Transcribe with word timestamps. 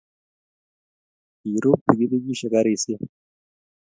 kirub 1.39 1.79
pikipikisiek 1.87 2.51
karisiek. 2.53 3.01